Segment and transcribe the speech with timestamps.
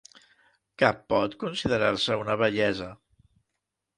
[0.83, 2.87] Cap pot considerar-se una bellesa.